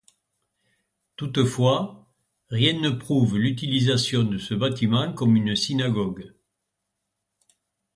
[1.15, 2.11] Toutefois,
[2.49, 6.33] rien ne prouve l'utilisation de ce bâtiment comme une synagogue.